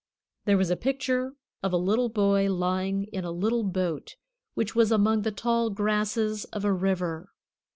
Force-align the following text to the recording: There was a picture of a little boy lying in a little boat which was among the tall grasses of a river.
There 0.45 0.57
was 0.57 0.71
a 0.71 0.75
picture 0.75 1.35
of 1.61 1.71
a 1.73 1.77
little 1.77 2.09
boy 2.09 2.51
lying 2.51 3.03
in 3.13 3.23
a 3.23 3.29
little 3.29 3.61
boat 3.61 4.15
which 4.55 4.73
was 4.73 4.91
among 4.91 5.21
the 5.21 5.31
tall 5.31 5.69
grasses 5.69 6.43
of 6.45 6.65
a 6.65 6.73
river. 6.73 7.29